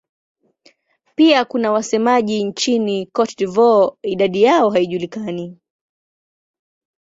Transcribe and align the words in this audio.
Pia 1.15 1.45
kuna 1.45 1.71
wasemaji 1.71 2.43
nchini 2.43 3.05
Cote 3.05 3.35
d'Ivoire; 3.37 3.95
idadi 4.03 4.41
yao 4.43 4.69
haijulikani. 4.69 5.57